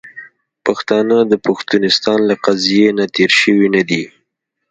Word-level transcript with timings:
پښتانه 0.65 1.17
د 1.31 1.33
پښتونستان 1.45 2.19
له 2.29 2.35
قضیې 2.45 2.87
نه 2.97 3.05
تیر 3.15 3.31
شوي 3.41 3.67
نه 3.75 3.81
دي. 3.89 4.03